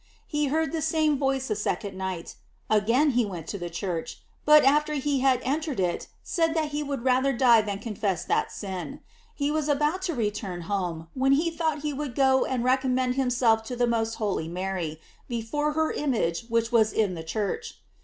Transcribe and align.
He 0.25 0.45
heard 0.47 0.71
the 0.71 0.81
same 0.81 1.15
voice 1.19 1.51
a 1.51 1.55
second 1.55 1.95
night; 1.95 2.33
again 2.71 3.11
he 3.11 3.23
went 3.23 3.45
to 3.49 3.59
the 3.59 3.69
church, 3.69 4.19
but 4.45 4.63
after 4.63 4.95
he 4.95 5.19
had 5.19 5.39
entered 5.43 5.79
it, 5.79 6.07
said 6.23 6.55
that 6.55 6.69
he 6.69 6.81
would 6.81 7.03
rather 7.03 7.31
die 7.31 7.61
than 7.61 7.77
confess 7.77 8.25
that 8.25 8.51
sin. 8.51 9.01
Pie 9.39 9.51
was 9.51 9.69
about 9.69 10.01
to 10.01 10.15
return 10.15 10.61
home, 10.61 11.07
when 11.13 11.33
he 11.33 11.51
thought 11.51 11.83
he 11.83 11.93
would 11.93 12.15
go 12.15 12.45
and 12.45 12.63
recommend 12.63 13.13
himself 13.13 13.61
to 13.65 13.75
the 13.75 13.85
most 13.85 14.15
holy 14.15 14.47
Mary, 14.47 14.99
before 15.29 15.73
her 15.73 15.91
image 15.91 16.47
which 16.49 16.71
was 16.71 16.91
in 16.91 17.13
the 17.13 17.23
church. 17.23 17.75